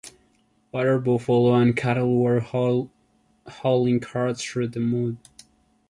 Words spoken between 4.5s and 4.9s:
the